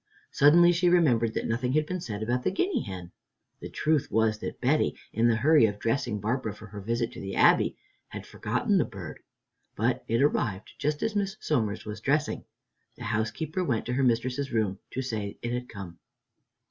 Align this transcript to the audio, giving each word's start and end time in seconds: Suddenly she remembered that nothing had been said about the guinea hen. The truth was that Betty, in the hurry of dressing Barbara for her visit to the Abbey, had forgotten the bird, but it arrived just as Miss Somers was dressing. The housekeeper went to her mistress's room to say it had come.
Suddenly 0.31 0.71
she 0.71 0.89
remembered 0.89 1.35
that 1.35 1.45
nothing 1.47 1.73
had 1.73 1.85
been 1.85 2.01
said 2.01 2.23
about 2.23 2.41
the 2.41 2.49
guinea 2.49 2.81
hen. 2.81 3.11
The 3.59 3.69
truth 3.69 4.09
was 4.11 4.39
that 4.39 4.59
Betty, 4.59 4.95
in 5.13 5.27
the 5.27 5.35
hurry 5.35 5.67
of 5.67 5.77
dressing 5.77 6.19
Barbara 6.19 6.55
for 6.55 6.65
her 6.65 6.81
visit 6.81 7.11
to 7.11 7.21
the 7.21 7.35
Abbey, 7.35 7.77
had 8.07 8.25
forgotten 8.25 8.79
the 8.79 8.83
bird, 8.83 9.19
but 9.75 10.03
it 10.07 10.23
arrived 10.23 10.71
just 10.79 11.03
as 11.03 11.15
Miss 11.15 11.37
Somers 11.39 11.85
was 11.85 12.01
dressing. 12.01 12.45
The 12.95 13.03
housekeeper 13.03 13.63
went 13.63 13.85
to 13.85 13.93
her 13.93 14.01
mistress's 14.03 14.51
room 14.51 14.79
to 14.89 15.03
say 15.03 15.37
it 15.43 15.51
had 15.51 15.69
come. 15.69 15.99